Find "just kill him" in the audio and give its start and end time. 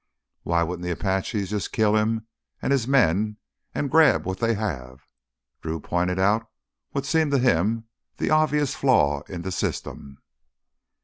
1.51-2.25